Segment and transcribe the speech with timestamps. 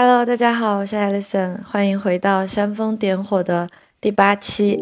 [0.00, 3.68] Hello，大家好，我是 Alison，欢迎回到煽风点火的
[4.00, 4.80] 第八期。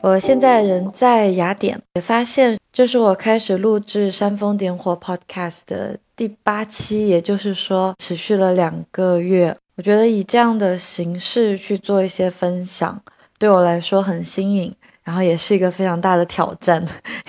[0.00, 9.56] 我现在人在雅典，也发现这是我开始录制煽风点火 Podcast 的第八期，也就是说持续了两个月。
[9.76, 13.00] 我觉得以这样的形式去做一些分享，
[13.38, 14.74] 对我来说很新颖。
[15.04, 16.84] 然后也是一个非常大的挑战，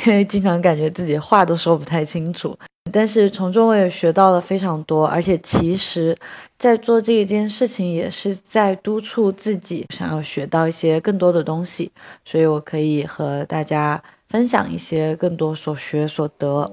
[0.06, 2.56] 因为经常感觉自己话都说不太清楚。
[2.92, 6.18] 但是从中我也学到了非常多，而且其实，
[6.58, 11.92] 在做这一件事情也是在督促自己，想要学到一些更多的东西，
[12.26, 16.72] 所以我可以和大家分享一些更多所学所得。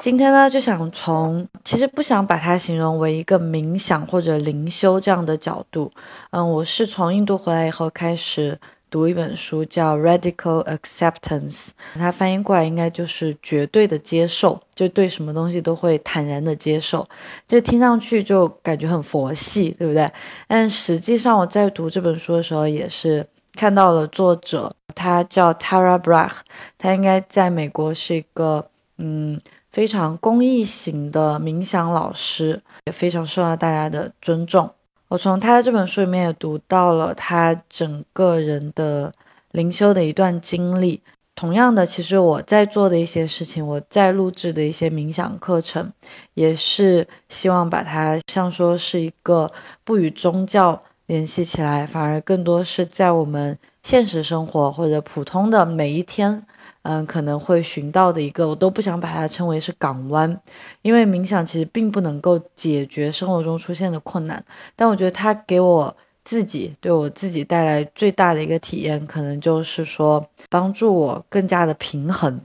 [0.00, 5.90] 今天呢，就想从其实不想把它形容为一个冥想或者灵修这样的角度。
[6.30, 8.58] 嗯，我是从印度回来以后开始
[8.90, 17.08] 读一本书，叫《Radical Acceptance》，它翻译过来应该就是绝对的接受，就对什么东西都会坦然的接受。
[17.46, 20.10] 就听上去就感觉很佛系，对不对？
[20.46, 26.38] 但实际上我在读这本书的时候，也是看到了作者，他叫 Tara Brach，
[26.76, 29.40] 他应该在美国是一个嗯。
[29.70, 34.68] 非常公益型的冥想老师，也非常受到大家的尊重。
[35.08, 39.12] 我从他的这本书里面也读到了他整个人的
[39.52, 41.02] 灵修的一段经历。
[41.34, 45.90] 同样的，其实我在做的一些事情，我在录制的一些冥想课程，
[46.34, 49.50] 也是希望把它像说是一个
[49.84, 56.44] 不与宗教联系起来，反而更多是在我们现实生活或者普通的每一天。
[56.90, 60.40] 嗯，可能会寻到的一个，我都不想把它称为是港湾，
[60.80, 64.42] 因为冥想其实并不能够解决生活中出现的困难，
[64.74, 65.94] 但我觉得它给我
[66.24, 72.40] 自己对我自己带来最大的一个体验，可能就是说帮助我更加的平衡，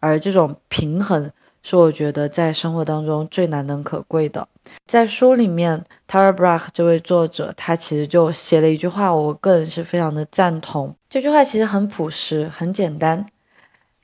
[0.00, 1.30] 而这种平衡
[1.62, 4.46] 是我觉得在生活当中最难能可贵的。
[4.84, 10.94] 在书里面，Tara Brach 这位作者他其实就写了一句话，我个人是非常的赞同。
[11.08, 13.24] 这句话其实很朴实，很简单。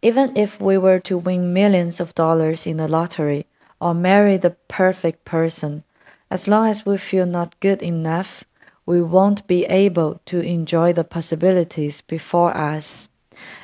[0.03, 3.45] Even if we were to win millions of dollars in the lottery
[3.79, 5.83] or marry the perfect person,
[6.29, 8.43] as long as we feel not good enough,
[8.85, 13.07] we won't be able to enjoy the possibilities before us。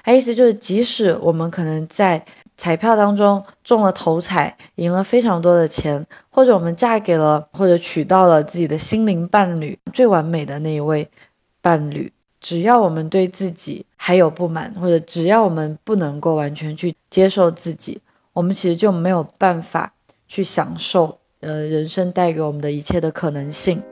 [0.04, 2.26] 他意思就是，即使我们可能在
[2.58, 11.10] 彩票当中中了头彩，赢了非常多的钱，或者我们嫁给了或者娶到了自己的心灵伴侣，最完美的那一位
[11.62, 12.12] 伴侣。
[12.41, 18.01] 只要我们对自己还有不满，或者只要我们不能够完全去接受自己，
[18.33, 19.93] 我们其实就没有办法
[20.27, 23.83] 去享受呃人生带给我们的一切的可能性。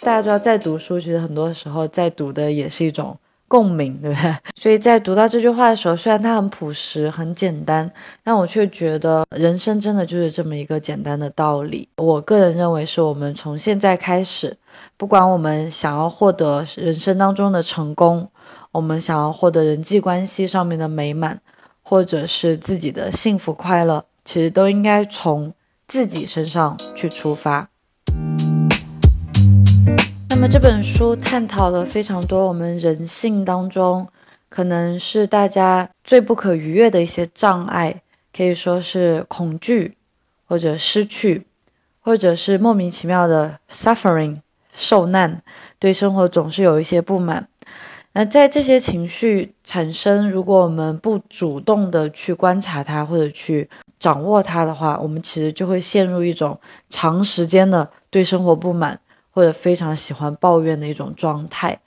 [0.00, 3.16] 大家知道，在读书，其实很多时候在读的也是一种。
[3.52, 4.34] 共鸣， 对不对？
[4.56, 7.90] 所以在读到这句话的时候，虽然它很朴实、很简单，
[8.24, 11.86] 但我却觉得人生真的就是这么一个简单的道理。
[11.96, 14.56] 我个人认为，是我们从现在开始，
[14.96, 18.26] 不管我们想要获得人生当中的成功，
[18.70, 21.38] 我们想要获得人际关系上面的美满，
[21.82, 25.52] 或者是自己的幸福快乐，其实都应该从
[25.86, 27.68] 自己身上去出发。
[30.42, 34.08] 那么这本书探讨了非常多我们人性当中
[34.48, 38.02] 可能是大家最不可逾越的一些障碍，
[38.36, 39.96] 可以说是恐惧，
[40.48, 41.46] 或者失去，
[42.00, 44.40] 或者是莫名其妙的 suffering
[44.74, 45.40] 受难，
[45.78, 47.46] 对生活总是有一些不满。
[48.14, 53.70] 那在这些情绪产生，如果我们不主动的去观察它或者去
[54.00, 56.58] 掌握它的话，我们其实就会陷入一种
[56.90, 58.98] 长时间的对生活不满。
[59.32, 61.78] 或者非常喜欢抱怨的一种状态，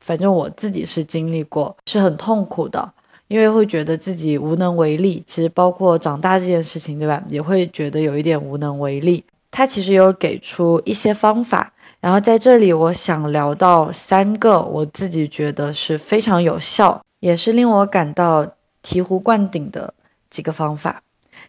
[0.00, 2.92] 反正我自己是经历过，是很痛苦的，
[3.28, 5.22] 因为会觉得自己无能为力。
[5.26, 7.22] 其实包括长大这件事情，对吧？
[7.28, 9.24] 也会觉得有一点无能为力。
[9.50, 18.44] 他其实有给出一些方法，然后在这里我想聊到三个我自己觉得是非常有效，也是令我感到
[18.82, 19.92] 醍醐灌顶的
[20.30, 21.02] 几个方法。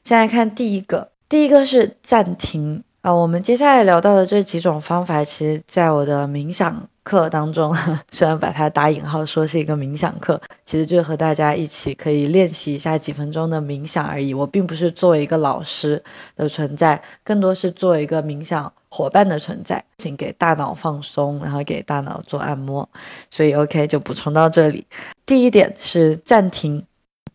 [0.04, 2.84] 先来看第一个，第一个是暂停。
[3.04, 7.76] 啊，我们接下来聊到的这几种方法，其实在我的冥想课当中，
[8.14, 14.34] 虽然把它打引号说是一个冥想课，其实就是和大家一起可以练习一下几分钟的冥想而已。
[14.34, 16.02] 我并不是作为一个老师
[16.38, 22.88] 的存在，更多是作为一个冥想伙伴的存在，请给大脑放松，然后给大脑做按摩。
[23.30, 24.88] 所以 OK 就补充到这里。
[25.26, 26.82] 第一点是暂停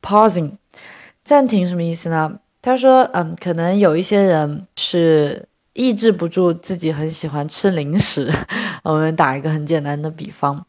[0.01, 0.53] ，pausing，
[1.23, 2.41] 暂停什么意思呢？
[2.63, 5.47] 他说，嗯，可能有一些人是。
[5.79, 8.33] 抑制不住自己很喜欢吃零食，
[8.83, 10.67] 我们打一个很简单的比方，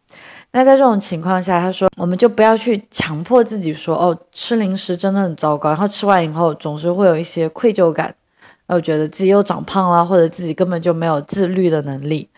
[0.52, 8.14] 那在这种情况下，他说我们就不要去强迫自己说哦，吃零食真的很糟糕，然后吃完以后总是会有一些愧疚感，
[8.68, 12.30] 呃，觉得自己又长胖了，或者自己根本就没有自律的能力。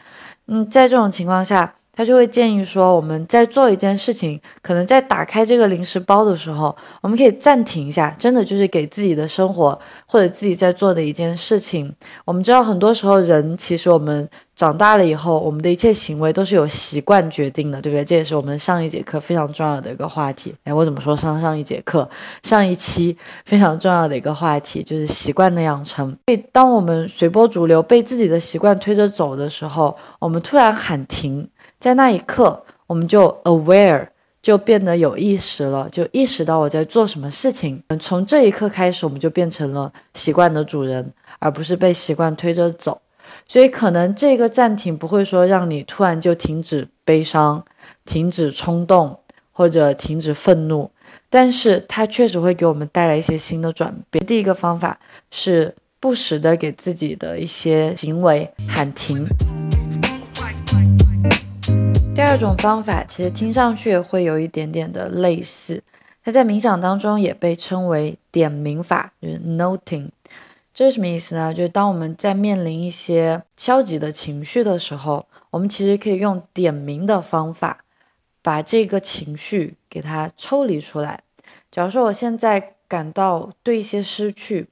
[0.48, 1.74] 嗯，在这种情况下。
[1.94, 11.94] 他就会建议说，我们在做一件事情，可能在打开这个零食包的时候，我们可以暂停一下，真的就是给自己的生活或者自己在做的一件事情。
[12.26, 18.06] 我们知道，很多时候人其实我们长大了以后，我们的一切行为都是由习惯决定的，对不对？
[18.06, 20.56] 这也是我们上一节课非常重要的一个话题。
[20.64, 22.10] 哎，我怎么说上上一节课、
[22.44, 26.08] 上一期非常重要的一个话题就是习惯的养成。
[26.28, 31.48] 所以，当我们随波逐流，被自己的习惯推着走的时候，我们突然喊停。
[31.81, 34.07] 在那一刻，我们就 aware，
[34.39, 37.81] 就变得有意识了，就意识到我在做什么事情。
[38.00, 43.01] 从这一刻开始，我们就变成了习惯的主人，而不是被习惯推着走。
[43.48, 47.66] 所以，可能这个暂停不会说让你突然就停止悲伤、
[48.06, 49.18] 停止冲动
[49.51, 50.92] 或者停止愤怒，
[51.31, 54.24] 但是它确实会给我们带来一些新的转变。
[54.27, 55.00] 第一个方法
[55.31, 59.25] 是不时的给自己的一些行为喊停。
[62.13, 65.81] 第二种方法其实听上去会有一点点的类似，
[66.24, 70.10] 它在冥想当中也被称为点名法，就是 noting。
[70.74, 71.54] 这是什么意思呢？
[71.54, 77.84] 就是当我们在面临一些消极的情绪的时候，我们其实可以用点名的方法，
[78.42, 81.24] 把这个情绪给它抽离出来。
[81.72, 84.68] 假如说我现在感到对一些失去，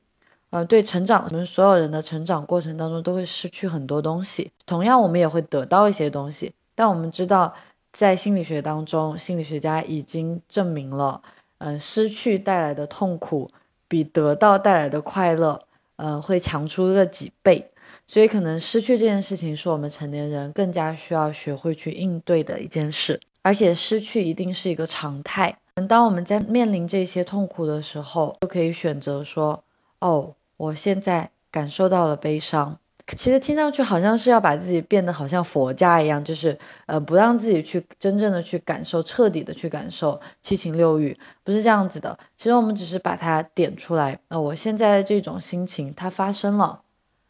[0.50, 6.53] 呃，对成长，我们所有人的成长过程当中都会失去很多东西，同样我们也会得到一些东西。
[6.79, 7.53] 但我们知道，
[7.91, 11.21] 在心理学当中，心理学家已经证明了，
[11.57, 13.51] 嗯，失去带来的痛苦
[13.89, 15.61] 比得到带来的快乐，
[15.97, 17.69] 嗯，会强出个几倍。
[18.07, 23.19] 所以，可能失去这件事情是我们成年人更加需要学会去应对的一件事。
[23.41, 25.53] 而且，失去一定是一个常态。
[25.89, 29.61] 当我们在面临这些痛苦的时候，就可以选择说
[29.99, 32.79] ：“哦，我现在感受到了悲伤。”
[33.15, 42.17] 其实听上去好像是要把自己变得好像佛家一样，就是呃不让自己去真正的去感受，彻底的去感受七情六欲，不是这样子的。
[42.38, 46.81] 其实我们只是把它点出来，呃，我现在的这种心情它发生了，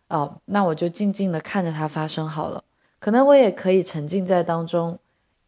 [0.10, 2.64] 哦，那我就静静的看着它发生好了。
[3.00, 5.00] 可能我也可以沉浸在当中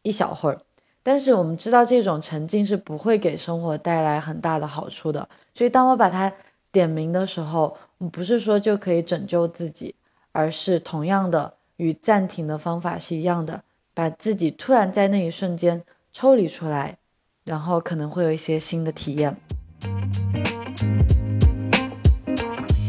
[0.03, 0.61] 一小会儿，
[1.03, 5.27] 但是我们知道这种沉浸是不会给生活带来很大的好处的。
[5.53, 6.31] 所以当我把它
[6.71, 7.75] 点名的时候，
[8.11, 9.93] 不是说就可以拯救自己。
[10.31, 13.63] 而是同样的，与暂停的方法是一样的，
[13.93, 15.83] 把自己突然在那一瞬间
[16.13, 16.97] 抽离出来，
[17.43, 19.35] 然后可能会有一些新的体验。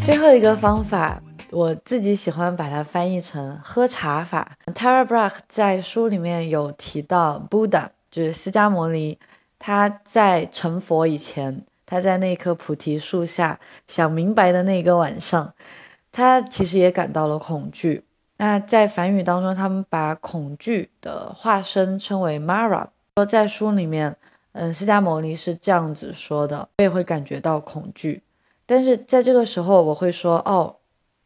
[0.04, 4.52] 最后一个方法，我自己喜欢把它翻译成喝茶法。
[4.66, 9.18] Tara Brach 在书里面有提到，Buddha 就是释迦牟尼，
[9.58, 15.54] 他在成佛以前，他在那棵菩提树下想明白的那个晚上。
[16.12, 18.04] 他其实也感到了恐惧。
[18.36, 22.88] 那在梵语当中，他们把恐惧的化身称为 Mara。
[23.16, 24.16] 说在书里面，
[24.52, 28.22] 嗯，释迦牟尼是这样子说的：我也会感觉到恐惧，
[28.66, 30.76] 但是在这个时候，我会说：“哦，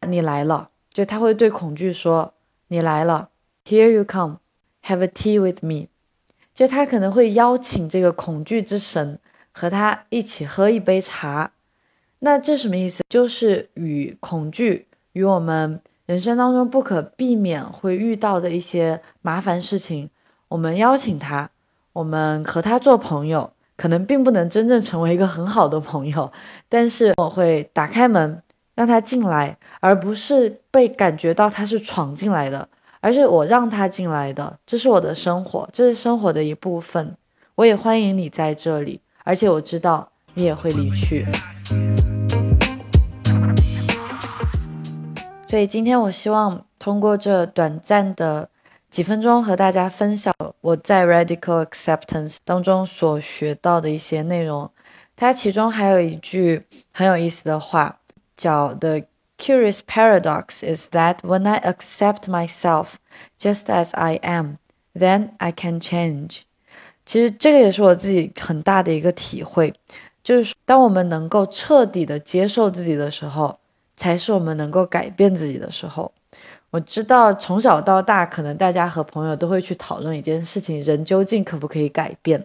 [0.07, 2.35] 你来了。”就他会对恐惧说
[2.69, 3.29] ：“你来了
[3.65, 4.39] ，Here you come,
[4.85, 5.89] have a tea with me。”
[6.55, 9.19] 就他可能会邀请这个恐惧之神
[9.53, 11.53] 和他一起喝一杯茶。
[12.19, 13.03] 那这什么意思？
[13.09, 20.09] 就是与恐惧与我们人生当中不可避免会遇到的一些麻烦事情，
[20.49, 21.51] 我们邀请他，
[21.93, 26.33] 我们和他做朋友，可能并不能真正成为一个很好的朋友，
[26.69, 28.43] 但是我会打开门
[28.75, 32.69] 让他进来，而不是被感觉到他是闯进来的，
[33.01, 37.15] 而是我让他进来的，这是我的生活，这是生活的一部分，
[37.57, 41.27] 我也欢迎你在这里，而且我知道你也会离去。
[45.49, 48.51] 所以今天我希望通过这短暂的
[48.91, 54.69] 几分钟和大家分享我在 Radical Acceptance 当中所学到的一些内容。
[55.15, 58.01] 它其中还有一句很有意思的话，
[58.37, 59.03] 叫 The
[59.39, 62.95] curious paradox is that when I accept myself
[63.39, 64.57] just as I am,
[64.95, 66.41] then I can change。
[67.07, 69.73] 其实这个也是我自己很大的一个体会，
[70.25, 73.61] 就是当我们能够彻底的接受自己的时候。
[73.97, 76.13] 才是我们能够改变自己的时候。
[76.71, 82.39] 我知道从小到大，可能大家和朋友都会去讨论一件事情：人究竟可不可以改变，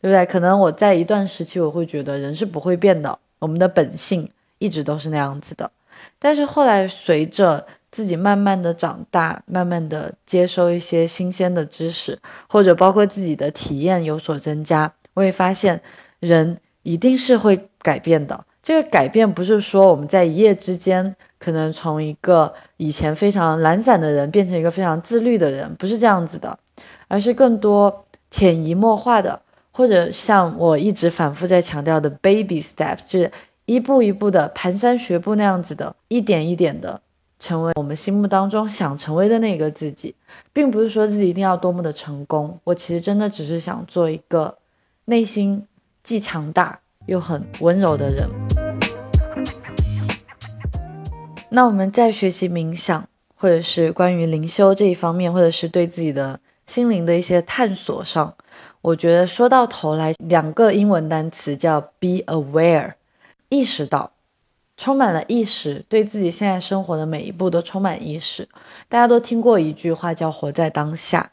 [0.00, 0.26] 对不对？
[0.26, 5.70] 可能我在一段时期，我会觉得人是不会变的，我们的本性一直都是那样子的。
[6.18, 15.80] 但是后来，随着自己慢慢的长大，慢慢的接收一些新鲜的知识，或者包括自己的体验有所增加，我会发现
[16.20, 18.44] 人一定是会改变的。
[18.62, 26.58] 这个改变不是说我们在一夜之间可能从一个以前非常懒散的人变成一个非常自律的人，不是这样子的，
[27.06, 33.30] 而是更多潜移默化的，或者像我一直反复在强调的 baby steps，就是
[33.64, 37.00] 一步一步的蹒跚学步那样子的，一点一点的。
[37.40, 40.12] 成为我们心目当中想成为的那个自己，
[40.52, 42.58] 并不是说自己一定要多么的成功。
[42.64, 44.58] 我其实真的只是想做一个
[45.04, 45.64] 内心
[46.02, 48.47] 既强大又很温柔的人。
[51.50, 58.34] 那我们在学习冥想，或者是关于灵修这一方面，或者是对自己的心灵的一些探索上，
[58.82, 62.94] 我觉得说到头来，两个英文单词叫 be aware，
[63.48, 64.12] 意识到。
[64.76, 68.48] 充满了意识，对自己现在生活的每一步都充满意识。
[68.88, 71.32] 大家都听过一句话叫“活在当下”，